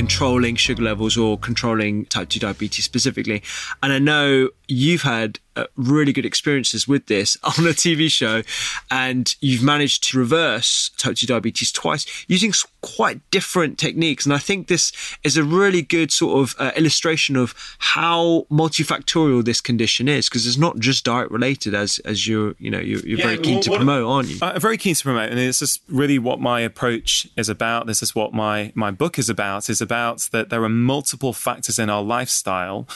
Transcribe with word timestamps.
controlling 0.00 0.56
sugar 0.56 0.82
levels 0.82 1.18
or 1.18 1.36
controlling 1.36 2.06
type 2.06 2.30
2 2.30 2.40
diabetes 2.40 2.86
specifically. 2.86 3.42
And 3.82 3.92
I 3.92 3.98
know 3.98 4.48
you've 4.66 5.02
had 5.02 5.38
uh, 5.56 5.64
really 5.76 6.12
good 6.12 6.24
experiences 6.24 6.86
with 6.86 7.06
this 7.06 7.36
on 7.44 7.66
a 7.66 7.70
TV 7.70 8.10
show, 8.10 8.42
and 8.90 9.34
you've 9.40 9.62
managed 9.62 10.04
to 10.10 10.18
reverse 10.18 10.90
type 10.96 11.16
2 11.16 11.26
diabetes 11.26 11.72
twice 11.72 12.06
using 12.28 12.52
quite 12.82 13.20
different 13.30 13.78
techniques. 13.78 14.24
And 14.24 14.34
I 14.34 14.38
think 14.38 14.68
this 14.68 14.92
is 15.24 15.36
a 15.36 15.44
really 15.44 15.82
good 15.82 16.12
sort 16.12 16.40
of 16.40 16.54
uh, 16.58 16.72
illustration 16.76 17.36
of 17.36 17.54
how 17.78 18.46
multifactorial 18.50 19.44
this 19.44 19.60
condition 19.60 20.08
is, 20.08 20.28
because 20.28 20.46
it's 20.46 20.56
not 20.56 20.78
just 20.78 21.04
diet 21.04 21.30
related, 21.30 21.74
as 21.74 21.98
as 22.00 22.26
you're 22.26 22.54
you 22.58 22.70
know 22.70 22.80
you're, 22.80 23.00
you're 23.00 23.18
yeah, 23.18 23.26
very 23.26 23.38
keen 23.38 23.54
well, 23.54 23.62
to 23.62 23.76
promote, 23.76 24.06
aren't 24.06 24.28
you? 24.28 24.38
I'm 24.42 24.60
very 24.60 24.78
keen 24.78 24.94
to 24.94 25.02
promote, 25.02 25.30
and 25.30 25.38
this 25.38 25.62
is 25.62 25.80
really 25.88 26.18
what 26.18 26.40
my 26.40 26.60
approach 26.60 27.28
is 27.36 27.48
about. 27.48 27.86
This 27.86 28.02
is 28.02 28.14
what 28.14 28.32
my 28.32 28.72
my 28.74 28.90
book 28.90 29.18
is 29.18 29.28
about. 29.28 29.68
Is 29.68 29.80
about 29.80 30.28
that 30.32 30.50
there 30.50 30.62
are 30.62 30.68
multiple 30.68 31.32
factors 31.32 31.78
in 31.78 31.90
our 31.90 32.02
lifestyle 32.02 32.86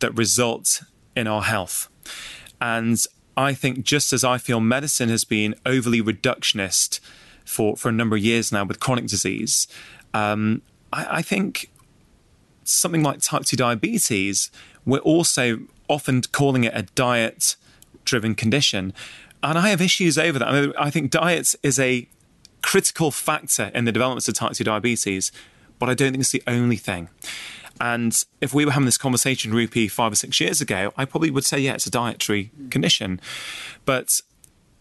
that 0.00 0.12
result 0.16 0.82
in 1.14 1.26
our 1.26 1.42
health. 1.42 1.88
And 2.60 3.04
I 3.36 3.54
think 3.54 3.82
just 3.82 4.12
as 4.12 4.24
I 4.24 4.38
feel 4.38 4.60
medicine 4.60 5.08
has 5.08 5.24
been 5.24 5.54
overly 5.64 6.02
reductionist 6.02 7.00
for, 7.44 7.76
for 7.76 7.88
a 7.88 7.92
number 7.92 8.16
of 8.16 8.22
years 8.22 8.52
now 8.52 8.64
with 8.64 8.80
chronic 8.80 9.06
disease, 9.06 9.66
um, 10.14 10.62
I, 10.92 11.18
I 11.18 11.22
think 11.22 11.70
something 12.64 13.02
like 13.02 13.20
type 13.20 13.44
2 13.44 13.56
diabetes, 13.56 14.50
we're 14.84 14.98
also 14.98 15.60
often 15.88 16.22
calling 16.22 16.64
it 16.64 16.72
a 16.74 16.82
diet 16.94 17.56
driven 18.04 18.34
condition. 18.34 18.92
And 19.42 19.58
I 19.58 19.68
have 19.68 19.80
issues 19.80 20.18
over 20.18 20.38
that. 20.38 20.48
I, 20.48 20.60
mean, 20.60 20.72
I 20.78 20.90
think 20.90 21.10
diet 21.10 21.54
is 21.62 21.78
a 21.78 22.08
critical 22.62 23.10
factor 23.10 23.70
in 23.74 23.84
the 23.84 23.92
development 23.92 24.26
of 24.28 24.34
type 24.34 24.52
2 24.52 24.64
diabetes, 24.64 25.32
but 25.78 25.88
I 25.88 25.94
don't 25.94 26.12
think 26.12 26.20
it's 26.20 26.30
the 26.30 26.44
only 26.46 26.76
thing. 26.76 27.08
And 27.82 28.24
if 28.40 28.54
we 28.54 28.64
were 28.64 28.70
having 28.70 28.86
this 28.86 28.96
conversation, 28.96 29.52
Rupy, 29.52 29.90
five 29.90 30.12
or 30.12 30.14
six 30.14 30.40
years 30.40 30.60
ago, 30.60 30.92
I 30.96 31.04
probably 31.04 31.32
would 31.32 31.44
say, 31.44 31.58
yeah, 31.58 31.74
it's 31.74 31.86
a 31.86 31.90
dietary 31.90 32.52
condition. 32.70 33.20
But 33.84 34.20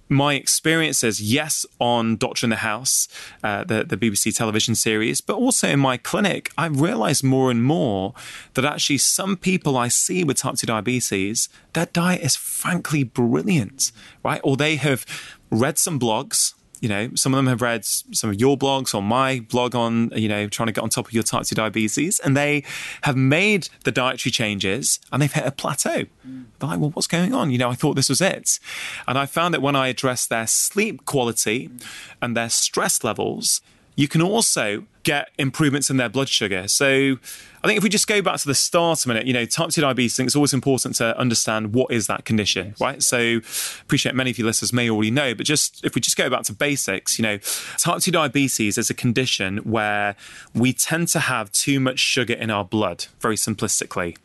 my 0.07 0.35
experience 0.35 0.61
experiences, 1.01 1.33
yes, 1.33 1.65
on 1.79 2.15
Doctor 2.15 2.45
in 2.45 2.51
the 2.51 2.57
House, 2.57 3.07
uh, 3.43 3.63
the, 3.63 3.83
the 3.83 3.97
BBC 3.97 4.35
television 4.35 4.75
series, 4.75 5.19
but 5.19 5.35
also 5.35 5.67
in 5.67 5.79
my 5.79 5.97
clinic, 5.97 6.51
I've 6.59 6.79
realized 6.79 7.23
more 7.23 7.49
and 7.49 7.63
more 7.63 8.13
that 8.53 8.63
actually 8.63 8.99
some 8.99 9.35
people 9.35 9.75
I 9.75 9.87
see 9.87 10.23
with 10.23 10.37
type 10.37 10.55
2 10.57 10.67
diabetes, 10.67 11.49
their 11.73 11.87
diet 11.87 12.21
is 12.21 12.35
frankly 12.35 13.03
brilliant, 13.03 13.91
right? 14.23 14.41
Or 14.43 14.55
they 14.55 14.75
have 14.75 15.07
read 15.49 15.79
some 15.79 15.99
blogs 15.99 16.53
you 16.81 16.89
know, 16.89 17.11
some 17.15 17.33
of 17.33 17.37
them 17.37 17.47
have 17.47 17.61
read 17.61 17.85
some 17.85 18.29
of 18.31 18.39
your 18.39 18.57
blogs 18.57 18.93
or 18.93 19.01
my 19.01 19.39
blog 19.39 19.75
on, 19.75 20.09
you 20.15 20.27
know, 20.27 20.47
trying 20.49 20.67
to 20.67 20.73
get 20.73 20.81
on 20.81 20.89
top 20.89 21.07
of 21.07 21.13
your 21.13 21.23
type 21.23 21.43
2 21.43 21.55
diabetes, 21.55 22.19
and 22.19 22.35
they 22.35 22.63
have 23.03 23.15
made 23.15 23.69
the 23.83 23.91
dietary 23.91 24.31
changes 24.31 24.99
and 25.11 25.21
they've 25.21 25.31
hit 25.31 25.45
a 25.45 25.51
plateau. 25.51 26.05
Mm. 26.27 26.45
They're 26.59 26.69
like, 26.69 26.79
well, 26.79 26.89
what's 26.89 27.07
going 27.07 27.33
on? 27.33 27.51
You 27.51 27.59
know, 27.59 27.69
I 27.69 27.75
thought 27.75 27.95
this 27.95 28.09
was 28.09 28.19
it. 28.19 28.59
And 29.07 29.17
I 29.17 29.27
found 29.27 29.53
that 29.53 29.61
when 29.61 29.75
I 29.75 29.87
address 29.87 30.25
their 30.25 30.47
sleep 30.47 31.05
quality 31.05 31.69
mm. 31.69 31.85
and 32.21 32.35
their 32.35 32.49
stress 32.49 33.03
levels, 33.03 33.61
you 33.95 34.07
can 34.07 34.21
also 34.21 34.85
get 35.03 35.29
improvements 35.37 35.89
in 35.89 35.97
their 35.97 36.09
blood 36.09 36.29
sugar. 36.29 36.67
So 36.67 37.17
I 37.63 37.67
think 37.67 37.77
if 37.77 37.83
we 37.83 37.89
just 37.89 38.07
go 38.07 38.21
back 38.23 38.39
to 38.39 38.47
the 38.47 38.55
start 38.55 39.05
a 39.05 39.07
minute, 39.07 39.27
you 39.27 39.33
know, 39.33 39.45
type 39.45 39.69
2 39.69 39.81
diabetes, 39.81 40.15
I 40.15 40.17
think 40.17 40.27
it's 40.27 40.35
always 40.35 40.53
important 40.53 40.95
to 40.95 41.17
understand 41.17 41.73
what 41.73 41.91
is 41.91 42.07
that 42.07 42.25
condition, 42.25 42.67
yes. 42.69 42.81
right? 42.81 43.03
So 43.03 43.39
appreciate 43.81 44.15
many 44.15 44.31
of 44.31 44.39
you 44.39 44.45
listeners 44.45 44.73
may 44.73 44.89
already 44.89 45.11
know, 45.11 45.35
but 45.35 45.45
just 45.45 45.85
if 45.85 45.93
we 45.93 46.01
just 46.01 46.17
go 46.17 46.27
back 46.29 46.43
to 46.43 46.53
basics, 46.53 47.19
you 47.19 47.23
know, 47.23 47.37
type 47.77 47.99
2 47.99 48.11
diabetes 48.11 48.79
is 48.79 48.89
a 48.89 48.95
condition 48.95 49.57
where 49.59 50.15
we 50.55 50.73
tend 50.73 51.07
to 51.09 51.19
have 51.19 51.51
too 51.51 51.79
much 51.79 51.99
sugar 51.99 52.33
in 52.33 52.49
our 52.49 52.65
blood, 52.65 53.05
very 53.19 53.35
simplistically. 53.35 54.17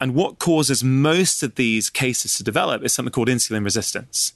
And 0.00 0.14
what 0.14 0.38
causes 0.38 0.82
most 0.82 1.42
of 1.42 1.56
these 1.56 1.90
cases 1.90 2.36
to 2.38 2.42
develop 2.42 2.82
is 2.82 2.94
something 2.94 3.12
called 3.12 3.28
insulin 3.28 3.62
resistance. 3.62 4.32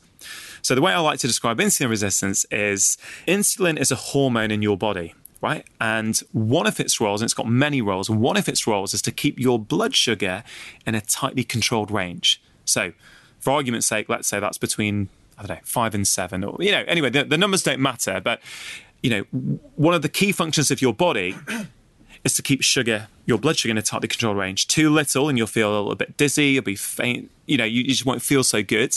So 0.61 0.75
the 0.75 0.83
way 0.83 0.93
I 0.93 0.99
like 0.99 1.19
to 1.21 1.27
describe 1.27 1.59
insulin 1.59 1.89
resistance 1.89 2.45
is 2.51 2.99
insulin 3.27 3.79
is 3.79 3.91
a 3.91 3.97
hormone 3.97 4.51
in 4.51 4.61
your 4.63 4.77
body 4.77 5.15
right? 5.45 5.67
And 5.79 6.19
one 6.33 6.67
of 6.67 6.81
its 6.81 7.01
roles, 7.03 7.21
and 7.21 7.27
it's 7.27 7.35
got 7.35 7.47
many 7.47 7.83
roles, 7.83 8.09
one 8.09 8.39
of 8.39 8.49
its 8.49 8.67
roles 8.67 8.95
is 8.95 9.03
to 9.03 9.13
keep 9.13 9.39
your 9.39 9.59
blood 9.59 9.95
sugar 9.95 10.43
in 10.87 10.95
a 10.95 11.03
tightly 11.03 11.45
controlled 11.45 11.91
range. 11.91 12.43
So, 12.65 12.93
for 13.41 13.53
argument's 13.53 13.87
sake, 13.87 14.09
let's 14.09 14.27
say 14.27 14.41
that's 14.41 14.57
between, 14.57 15.11
I 15.37 15.43
don't 15.43 15.57
know, 15.59 15.63
five 15.63 15.95
and 15.95 16.09
seven, 16.09 16.45
or, 16.45 16.57
you 16.61 16.73
know, 16.73 16.83
anyway, 16.89 17.11
the, 17.11 17.25
the 17.25 17.37
numbers 17.37 17.63
don't 17.63 17.81
matter, 17.81 18.23
but, 18.23 18.41
you 19.03 19.11
know, 19.11 19.23
one 19.77 19.93
of 19.93 20.01
the 20.01 20.09
key 20.09 20.33
functions 20.33 20.71
of 20.71 20.81
your 20.81 20.95
body 20.95 21.37
is 22.25 22.33
to 22.37 22.43
keep 22.43 22.63
sugar, 22.63 23.09
your 23.27 23.37
blood 23.37 23.59
sugar 23.59 23.71
in 23.71 23.77
a 23.77 23.83
tightly 23.83 24.09
controlled 24.09 24.39
range. 24.39 24.67
Too 24.67 24.89
little, 24.89 25.29
and 25.29 25.37
you'll 25.37 25.47
feel 25.47 25.71
a 25.71 25.77
little 25.79 25.95
bit 25.95 26.17
dizzy, 26.17 26.53
you'll 26.53 26.63
be 26.63 26.75
faint, 26.75 27.31
you 27.45 27.59
know, 27.59 27.65
you, 27.65 27.83
you 27.83 27.89
just 27.89 28.07
won't 28.07 28.23
feel 28.23 28.43
so 28.43 28.63
good. 28.63 28.97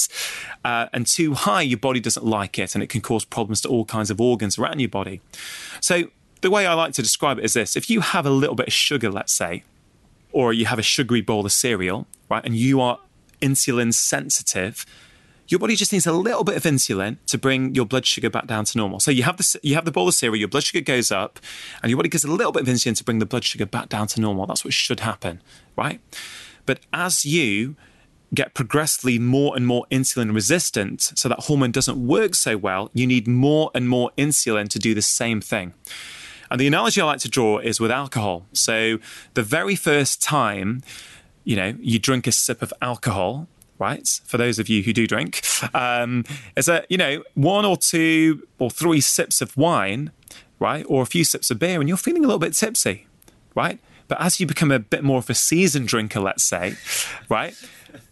Uh, 0.63 0.87
and 0.93 1.05
too 1.05 1.33
high, 1.33 1.61
your 1.61 1.77
body 1.77 1.99
doesn't 1.99 2.25
like 2.25 2.57
it, 2.57 2.73
and 2.73 2.81
it 2.81 2.87
can 2.87 3.01
cause 3.01 3.25
problems 3.25 3.59
to 3.61 3.67
all 3.67 3.83
kinds 3.83 4.09
of 4.09 4.21
organs 4.21 4.57
around 4.57 4.79
your 4.79 4.87
body. 4.87 5.19
So, 5.81 6.03
the 6.41 6.49
way 6.49 6.65
I 6.65 6.73
like 6.73 6.93
to 6.93 7.01
describe 7.01 7.39
it 7.39 7.45
is 7.45 7.53
this 7.53 7.75
if 7.75 7.89
you 7.89 8.01
have 8.01 8.25
a 8.25 8.29
little 8.29 8.55
bit 8.55 8.67
of 8.67 8.73
sugar, 8.73 9.09
let's 9.09 9.33
say, 9.33 9.63
or 10.31 10.53
you 10.53 10.65
have 10.65 10.79
a 10.79 10.83
sugary 10.83 11.21
bowl 11.21 11.45
of 11.45 11.51
cereal, 11.51 12.07
right, 12.29 12.43
and 12.45 12.55
you 12.55 12.81
are 12.81 12.99
insulin 13.41 13.93
sensitive, 13.93 14.85
your 15.47 15.59
body 15.59 15.75
just 15.75 15.93
needs 15.93 16.05
a 16.05 16.11
little 16.11 16.43
bit 16.43 16.57
of 16.57 16.63
insulin 16.63 17.17
to 17.27 17.37
bring 17.37 17.73
your 17.73 17.85
blood 17.85 18.05
sugar 18.05 18.29
back 18.29 18.47
down 18.47 18.65
to 18.65 18.77
normal. 18.77 18.99
So 18.99 19.11
you 19.11 19.23
have 19.23 19.37
the 19.37 19.59
you 19.63 19.75
have 19.75 19.85
the 19.85 19.91
bowl 19.91 20.07
of 20.07 20.13
cereal, 20.13 20.39
your 20.39 20.47
blood 20.47 20.63
sugar 20.63 20.81
goes 20.81 21.11
up, 21.11 21.39
and 21.81 21.89
your 21.89 21.97
body 21.97 22.09
gets 22.09 22.23
a 22.23 22.27
little 22.27 22.51
bit 22.51 22.63
of 22.63 22.67
insulin 22.67 22.95
to 22.97 23.03
bring 23.03 23.19
the 23.19 23.25
blood 23.25 23.43
sugar 23.43 23.65
back 23.65 23.89
down 23.89 24.07
to 24.07 24.21
normal. 24.21 24.45
That's 24.45 24.65
what 24.65 24.73
should 24.73 24.99
happen, 25.01 25.41
right? 25.75 26.01
But 26.65 26.81
as 26.91 27.25
you 27.25 27.75
get 28.33 28.53
progressively 28.53 29.17
more 29.17 29.55
and 29.55 29.65
more 29.65 29.85
insulin 29.89 30.33
resistant, 30.33 31.13
so 31.15 31.29
that 31.29 31.39
hormone 31.41 31.71
doesn't 31.71 32.05
work 32.05 32.35
so 32.35 32.57
well, 32.57 32.91
you 32.93 33.07
need 33.07 33.25
more 33.25 33.71
and 33.73 33.87
more 33.87 34.11
insulin 34.17 34.67
to 34.67 34.79
do 34.79 34.93
the 34.93 35.01
same 35.01 35.39
thing. 35.39 35.73
And 36.49 36.59
the 36.59 36.67
analogy 36.67 37.01
I 37.01 37.05
like 37.05 37.19
to 37.19 37.29
draw 37.29 37.59
is 37.59 37.79
with 37.79 37.91
alcohol. 37.91 38.45
So 38.53 38.99
the 39.33 39.43
very 39.43 39.75
first 39.75 40.21
time, 40.21 40.81
you 41.43 41.55
know, 41.55 41.75
you 41.79 41.99
drink 41.99 42.27
a 42.27 42.31
sip 42.31 42.61
of 42.61 42.73
alcohol, 42.81 43.47
right? 43.79 44.07
For 44.25 44.37
those 44.37 44.59
of 44.59 44.69
you 44.69 44.83
who 44.83 44.93
do 44.93 45.07
drink, 45.07 45.41
um, 45.73 46.23
is 46.55 46.65
that, 46.65 46.85
you 46.89 46.97
know, 46.97 47.23
one 47.35 47.65
or 47.65 47.77
two 47.77 48.47
or 48.59 48.69
three 48.69 49.01
sips 49.01 49.41
of 49.41 49.55
wine, 49.55 50.11
right? 50.59 50.85
Or 50.87 51.01
a 51.01 51.05
few 51.05 51.23
sips 51.23 51.51
of 51.51 51.59
beer 51.59 51.79
and 51.79 51.87
you're 51.87 51.97
feeling 51.97 52.23
a 52.23 52.27
little 52.27 52.39
bit 52.39 52.53
tipsy, 52.53 53.07
right? 53.55 53.79
But 54.07 54.21
as 54.21 54.39
you 54.39 54.45
become 54.45 54.71
a 54.71 54.79
bit 54.79 55.03
more 55.03 55.17
of 55.17 55.29
a 55.29 55.33
seasoned 55.33 55.87
drinker, 55.87 56.19
let's 56.19 56.43
say, 56.43 56.75
right? 57.29 57.55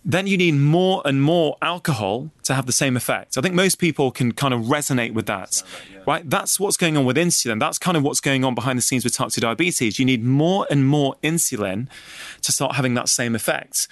then 0.08 0.28
you 0.28 0.38
need 0.38 0.54
more 0.54 1.02
and 1.04 1.22
more 1.22 1.58
alcohol 1.64 2.30
to 2.44 2.54
have 2.54 2.68
the 2.68 2.72
same 2.72 2.96
effect. 2.96 3.38
I 3.40 3.42
think 3.42 3.56
most 3.56 3.80
people 3.80 4.12
can 4.12 4.34
kind 4.34 4.54
of 4.54 4.62
resonate 4.62 5.16
with 5.16 5.26
that, 5.26 5.64
right? 6.06 6.30
That's 6.30 6.60
what's 6.60 6.78
going 6.78 6.96
on 6.96 7.06
with 7.06 7.18
insulin. 7.18 7.60
That's 7.60 7.80
kind 7.80 7.98
of 7.98 8.04
what's 8.04 8.20
going 8.20 8.46
on 8.46 8.54
behind 8.54 8.78
the 8.78 8.84
scenes 8.84 9.04
with 9.04 9.16
type 9.16 9.30
2 9.30 9.42
diabetes. 9.42 9.98
You 9.98 10.06
need 10.06 10.24
more 10.24 10.68
and 10.70 10.88
more 10.88 11.16
insulin 11.24 11.88
to 12.44 12.52
start 12.52 12.76
having 12.76 12.94
that 12.94 13.10
same 13.10 13.34
effect. 13.34 13.88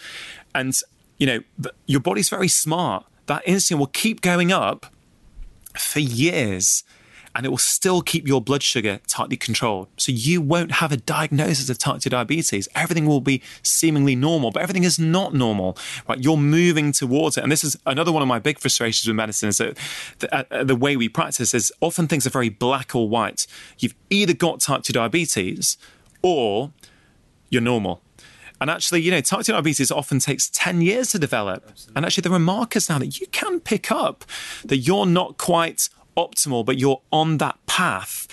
And, 0.53 0.77
you 1.17 1.25
know, 1.25 1.71
your 1.87 1.99
body's 1.99 2.29
very 2.29 2.47
smart. 2.47 3.05
That 3.25 3.43
insulin 3.47 3.79
will 3.79 3.87
keep 3.87 4.21
going 4.21 4.51
up 4.51 4.85
for 5.75 5.99
years 5.99 6.83
and 7.35 7.45
it 7.45 7.49
will 7.49 7.57
still 7.57 8.01
keep 8.01 8.27
your 8.27 8.41
blood 8.41 8.61
sugar 8.61 8.99
tightly 9.07 9.37
controlled. 9.37 9.87
So 9.97 10.11
you 10.11 10.41
won't 10.41 10.73
have 10.73 10.91
a 10.91 10.97
diagnosis 10.97 11.69
of 11.69 11.77
type 11.77 12.01
2 12.01 12.09
diabetes. 12.09 12.67
Everything 12.75 13.05
will 13.05 13.21
be 13.21 13.41
seemingly 13.63 14.15
normal, 14.15 14.51
but 14.51 14.61
everything 14.61 14.83
is 14.83 14.99
not 14.99 15.33
normal, 15.33 15.77
right? 16.07 16.19
You're 16.23 16.37
moving 16.37 16.91
towards 16.91 17.37
it. 17.37 17.43
And 17.43 17.51
this 17.51 17.63
is 17.63 17.77
another 17.85 18.11
one 18.11 18.21
of 18.21 18.27
my 18.27 18.39
big 18.39 18.59
frustrations 18.59 19.07
with 19.07 19.15
medicine 19.15 19.49
is 19.49 19.57
that 19.57 19.77
the, 20.19 20.35
uh, 20.51 20.63
the 20.63 20.75
way 20.75 20.95
we 20.95 21.09
practice 21.09 21.53
is 21.53 21.71
often 21.81 22.07
things 22.07 22.27
are 22.27 22.31
very 22.31 22.49
black 22.49 22.95
or 22.95 23.09
white. 23.09 23.47
You've 23.79 23.95
either 24.09 24.33
got 24.33 24.59
type 24.59 24.83
2 24.83 24.93
diabetes 24.93 25.77
or 26.21 26.71
you're 27.49 27.61
normal. 27.61 28.01
And 28.61 28.69
actually, 28.69 29.01
you 29.01 29.11
know, 29.11 29.21
type 29.21 29.43
2 29.43 29.51
diabetes 29.51 29.91
often 29.91 30.19
takes 30.19 30.49
10 30.49 30.81
years 30.81 31.11
to 31.11 31.19
develop. 31.19 31.65
Absolutely. 31.67 31.93
And 31.95 32.05
actually, 32.05 32.21
there 32.21 32.33
are 32.33 32.39
markers 32.39 32.89
now 32.89 32.99
that 32.99 33.19
you 33.19 33.27
can 33.27 33.59
pick 33.59 33.91
up 33.91 34.23
that 34.63 34.77
you're 34.77 35.05
not 35.05 35.37
quite 35.37 35.89
optimal, 36.15 36.65
but 36.65 36.77
you're 36.77 37.01
on 37.11 37.37
that 37.37 37.57
path 37.65 38.27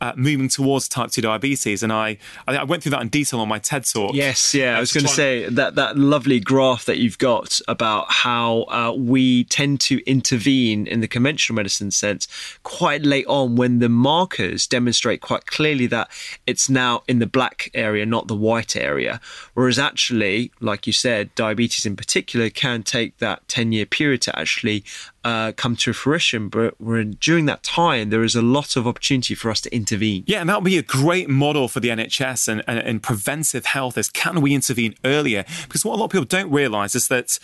uh, 0.00 0.12
moving 0.16 0.48
towards 0.48 0.88
type 0.88 1.10
2 1.10 1.22
diabetes. 1.22 1.82
And 1.82 1.92
I, 1.92 2.18
I 2.46 2.64
went 2.64 2.82
through 2.82 2.90
that 2.90 3.02
in 3.02 3.08
detail 3.08 3.40
on 3.40 3.48
my 3.48 3.58
TED 3.58 3.84
talk. 3.84 4.14
Yes, 4.14 4.54
yeah. 4.54 4.76
I 4.76 4.80
was 4.80 4.92
going 4.92 5.06
to 5.06 5.12
say 5.12 5.48
that, 5.48 5.74
that 5.76 5.96
lovely 5.96 6.40
graph 6.40 6.84
that 6.84 6.98
you've 6.98 7.18
got 7.18 7.60
about 7.68 8.10
how 8.10 8.62
uh, 8.64 8.92
we 8.96 9.44
tend 9.44 9.80
to 9.82 10.04
intervene 10.08 10.86
in 10.86 11.00
the 11.00 11.08
conventional 11.08 11.56
medicine 11.56 11.90
sense 11.90 12.28
quite 12.62 13.02
late 13.02 13.26
on 13.26 13.56
when 13.56 13.78
the 13.78 13.88
markers 13.88 14.66
demonstrate 14.66 15.20
quite 15.20 15.46
clearly 15.46 15.86
that 15.86 16.10
it's 16.46 16.68
now 16.68 17.02
in 17.08 17.18
the 17.18 17.26
black 17.26 17.70
area, 17.74 18.04
not 18.04 18.28
the 18.28 18.36
white 18.36 18.76
area. 18.76 19.20
Whereas 19.54 19.78
actually, 19.78 20.52
like 20.60 20.86
you 20.86 20.92
said, 20.92 21.34
diabetes 21.34 21.86
in 21.86 21.96
particular 21.96 22.50
can 22.50 22.82
take 22.82 23.18
that 23.18 23.46
10 23.48 23.72
year 23.72 23.86
period 23.86 24.22
to 24.22 24.38
actually 24.38 24.84
uh, 25.26 25.50
come 25.56 25.74
to 25.74 25.92
fruition. 25.92 26.48
But 26.48 26.78
during 27.18 27.46
that 27.46 27.64
time, 27.64 28.10
there 28.10 28.22
is 28.22 28.36
a 28.36 28.42
lot 28.42 28.76
of 28.76 28.86
opportunity 28.86 29.34
for 29.34 29.50
us 29.50 29.60
to 29.62 29.74
intervene. 29.74 30.22
Yeah, 30.24 30.40
and 30.40 30.48
that 30.48 30.58
would 30.58 30.64
be 30.64 30.78
a 30.78 30.82
great 30.82 31.28
model 31.28 31.66
for 31.66 31.80
the 31.80 31.88
NHS 31.88 32.46
and, 32.46 32.62
and, 32.68 32.78
and 32.78 33.02
preventive 33.02 33.66
health 33.66 33.98
is 33.98 34.08
can 34.08 34.40
we 34.40 34.54
intervene 34.54 34.94
earlier? 35.04 35.44
Because 35.64 35.84
what 35.84 35.94
a 35.94 35.98
lot 35.98 36.04
of 36.04 36.10
people 36.12 36.26
don't 36.26 36.52
realise 36.52 36.94
is 36.94 37.08
that 37.08 37.40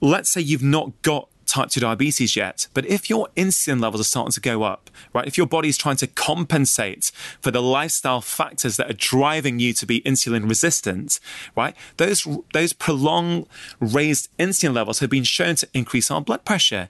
let's 0.00 0.30
say 0.30 0.40
you've 0.40 0.62
not 0.62 1.02
got 1.02 1.28
type 1.46 1.70
2 1.70 1.80
diabetes 1.80 2.36
yet, 2.36 2.66
but 2.74 2.86
if 2.86 3.08
your 3.08 3.28
insulin 3.36 3.80
levels 3.80 4.00
are 4.00 4.04
starting 4.04 4.32
to 4.32 4.40
go 4.40 4.62
up, 4.62 4.90
right, 5.12 5.26
if 5.26 5.36
your 5.36 5.46
body 5.46 5.68
is 5.68 5.76
trying 5.76 5.96
to 5.96 6.06
compensate 6.06 7.10
for 7.40 7.50
the 7.50 7.62
lifestyle 7.62 8.20
factors 8.20 8.76
that 8.76 8.90
are 8.90 8.94
driving 8.94 9.58
you 9.58 9.72
to 9.74 9.86
be 9.86 10.00
insulin 10.02 10.48
resistant, 10.48 11.20
right, 11.56 11.74
those, 11.96 12.26
those 12.52 12.72
prolonged 12.72 13.46
raised 13.80 14.28
insulin 14.38 14.74
levels 14.74 15.00
have 15.00 15.10
been 15.10 15.24
shown 15.24 15.54
to 15.56 15.68
increase 15.74 16.10
our 16.10 16.20
blood 16.20 16.44
pressure, 16.44 16.88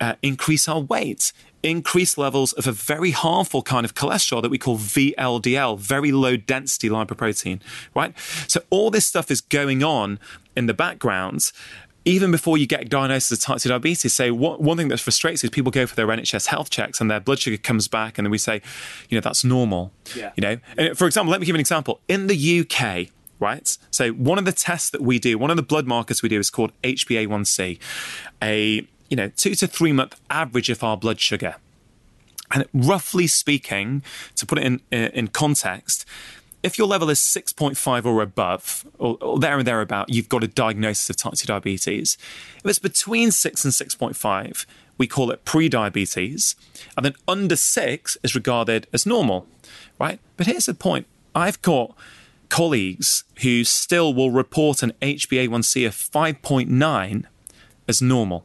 uh, 0.00 0.14
increase 0.22 0.68
our 0.68 0.80
weight, 0.80 1.32
increase 1.62 2.16
levels 2.16 2.52
of 2.52 2.66
a 2.66 2.72
very 2.72 3.10
harmful 3.10 3.62
kind 3.62 3.84
of 3.84 3.94
cholesterol 3.94 4.40
that 4.42 4.50
we 4.50 4.58
call 4.58 4.78
VLDL, 4.78 5.78
very 5.78 6.12
low 6.12 6.36
density 6.36 6.88
lipoprotein, 6.88 7.60
right? 7.94 8.16
So 8.46 8.62
all 8.70 8.90
this 8.90 9.06
stuff 9.06 9.30
is 9.30 9.40
going 9.40 9.82
on 9.82 10.18
in 10.56 10.66
the 10.66 10.74
background 10.74 11.52
even 12.06 12.30
before 12.30 12.56
you 12.56 12.66
get 12.66 12.88
diagnosed 12.88 13.32
as 13.32 13.40
type 13.40 13.58
2 13.58 13.68
diabetes, 13.68 14.14
say 14.14 14.30
what, 14.30 14.62
one 14.62 14.76
thing 14.76 14.88
that 14.88 15.00
frustrates 15.00 15.42
is 15.42 15.50
people 15.50 15.72
go 15.72 15.86
for 15.86 15.96
their 15.96 16.06
NHS 16.06 16.46
health 16.46 16.70
checks 16.70 17.00
and 17.00 17.10
their 17.10 17.18
blood 17.18 17.40
sugar 17.40 17.56
comes 17.56 17.88
back, 17.88 18.16
and 18.16 18.24
then 18.24 18.30
we 18.30 18.38
say, 18.38 18.62
you 19.10 19.16
know, 19.16 19.20
that's 19.20 19.44
normal. 19.44 19.92
Yeah. 20.14 20.32
You 20.36 20.40
know, 20.40 20.56
and 20.78 20.96
for 20.96 21.06
example, 21.06 21.32
let 21.32 21.40
me 21.40 21.46
give 21.46 21.54
you 21.54 21.58
an 21.58 21.60
example. 21.60 22.00
In 22.06 22.28
the 22.28 22.60
UK, 22.60 23.08
right? 23.40 23.76
So 23.90 24.10
one 24.10 24.38
of 24.38 24.44
the 24.44 24.52
tests 24.52 24.88
that 24.90 25.02
we 25.02 25.18
do, 25.18 25.36
one 25.36 25.50
of 25.50 25.56
the 25.56 25.64
blood 25.64 25.86
markers 25.86 26.22
we 26.22 26.28
do 26.28 26.38
is 26.38 26.48
called 26.48 26.70
HbA1c, 26.82 27.78
a 28.40 28.86
you 29.08 29.16
know 29.16 29.28
two 29.30 29.56
to 29.56 29.66
three 29.66 29.92
month 29.92 30.18
average 30.30 30.70
of 30.70 30.84
our 30.84 30.96
blood 30.96 31.20
sugar. 31.20 31.56
And 32.52 32.66
roughly 32.72 33.26
speaking, 33.26 34.04
to 34.36 34.46
put 34.46 34.58
it 34.58 34.64
in 34.64 34.80
uh, 34.92 35.10
in 35.12 35.28
context, 35.28 36.06
if 36.66 36.76
your 36.76 36.88
level 36.88 37.08
is 37.08 37.20
6.5 37.20 38.04
or 38.04 38.20
above, 38.20 38.84
or, 38.98 39.16
or 39.20 39.38
there 39.38 39.56
and 39.56 39.66
thereabout, 39.66 40.10
you've 40.10 40.28
got 40.28 40.42
a 40.42 40.48
diagnosis 40.48 41.08
of 41.08 41.16
type 41.16 41.34
2 41.34 41.46
diabetes. 41.46 42.18
If 42.58 42.66
it's 42.66 42.78
between 42.80 43.30
6 43.30 43.64
and 43.64 43.72
6.5, 43.72 44.66
we 44.98 45.06
call 45.06 45.30
it 45.30 45.44
pre-diabetes. 45.44 46.56
And 46.96 47.06
then 47.06 47.14
under 47.28 47.54
6 47.54 48.18
is 48.24 48.34
regarded 48.34 48.88
as 48.92 49.06
normal, 49.06 49.46
right? 50.00 50.18
But 50.36 50.48
here's 50.48 50.66
the 50.66 50.74
point. 50.74 51.06
I've 51.36 51.62
got 51.62 51.94
colleagues 52.48 53.22
who 53.42 53.62
still 53.62 54.12
will 54.12 54.32
report 54.32 54.82
an 54.82 54.92
HbA1c 55.00 55.86
of 55.86 55.94
5.9 55.94 57.24
as 57.86 58.02
normal. 58.02 58.44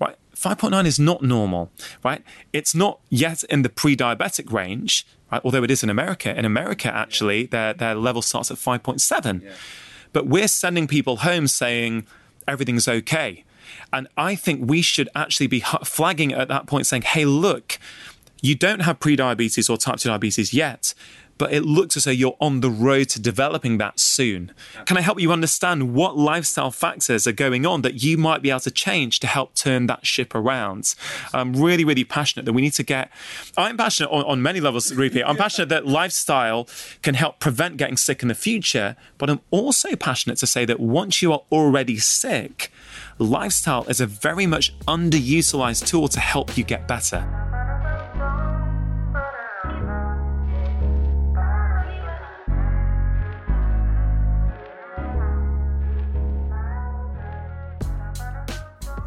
Right? 0.00 0.16
5.9 0.34 0.86
is 0.86 0.98
not 0.98 1.22
normal, 1.22 1.70
right? 2.02 2.24
It's 2.52 2.74
not 2.74 2.98
yet 3.10 3.44
in 3.44 3.62
the 3.62 3.68
pre-diabetic 3.68 4.52
range, 4.52 5.06
right? 5.21 5.21
Although 5.44 5.62
it 5.62 5.70
is 5.70 5.82
in 5.82 5.90
America. 5.90 6.36
In 6.36 6.44
America, 6.44 6.94
actually, 6.94 7.46
their, 7.46 7.74
their 7.74 7.94
level 7.94 8.22
starts 8.22 8.50
at 8.50 8.56
5.7. 8.56 9.42
Yeah. 9.42 9.50
But 10.12 10.26
we're 10.26 10.48
sending 10.48 10.86
people 10.86 11.18
home 11.18 11.46
saying 11.46 12.06
everything's 12.46 12.86
okay. 12.86 13.44
And 13.92 14.08
I 14.16 14.34
think 14.34 14.68
we 14.68 14.82
should 14.82 15.08
actually 15.14 15.46
be 15.46 15.60
flagging 15.84 16.32
at 16.32 16.48
that 16.48 16.66
point 16.66 16.86
saying, 16.86 17.02
hey, 17.02 17.24
look, 17.24 17.78
you 18.40 18.54
don't 18.54 18.80
have 18.80 18.98
prediabetes 19.00 19.70
or 19.70 19.76
type 19.76 19.98
2 19.98 20.08
diabetes 20.08 20.52
yet, 20.52 20.94
but 21.38 21.52
it 21.52 21.64
looks 21.64 21.96
as 21.96 22.04
though 22.04 22.10
you're 22.10 22.36
on 22.40 22.60
the 22.60 22.70
road 22.70 23.08
to 23.10 23.20
developing 23.20 23.78
that 23.78 23.98
soon. 23.98 24.52
Can 24.86 24.96
I 24.96 25.00
help 25.00 25.20
you 25.20 25.32
understand 25.32 25.94
what 25.94 26.16
lifestyle 26.16 26.70
factors 26.70 27.26
are 27.26 27.32
going 27.32 27.66
on 27.66 27.82
that 27.82 28.02
you 28.02 28.16
might 28.16 28.42
be 28.42 28.50
able 28.50 28.60
to 28.60 28.70
change 28.70 29.20
to 29.20 29.26
help 29.26 29.54
turn 29.54 29.86
that 29.86 30.06
ship 30.06 30.34
around? 30.34 30.94
I'm 31.32 31.54
really, 31.54 31.84
really 31.84 32.04
passionate 32.04 32.44
that 32.44 32.52
we 32.52 32.62
need 32.62 32.74
to 32.74 32.82
get. 32.82 33.10
I'm 33.56 33.76
passionate 33.76 34.10
on, 34.10 34.24
on 34.24 34.42
many 34.42 34.60
levels, 34.60 34.92
Rupy. 34.92 35.22
I'm 35.24 35.36
passionate 35.44 35.68
that 35.70 35.86
lifestyle 35.86 36.68
can 37.02 37.14
help 37.14 37.40
prevent 37.40 37.76
getting 37.76 37.96
sick 37.96 38.22
in 38.22 38.28
the 38.28 38.34
future, 38.34 38.96
but 39.18 39.30
I'm 39.30 39.40
also 39.50 39.96
passionate 39.96 40.38
to 40.38 40.46
say 40.46 40.64
that 40.64 40.80
once 40.80 41.22
you 41.22 41.32
are 41.32 41.42
already 41.50 41.98
sick, 41.98 42.70
lifestyle 43.18 43.84
is 43.84 44.00
a 44.00 44.06
very 44.06 44.46
much 44.46 44.76
underutilized 44.86 45.86
tool 45.86 46.08
to 46.08 46.20
help 46.20 46.56
you 46.56 46.64
get 46.64 46.86
better. 46.88 47.61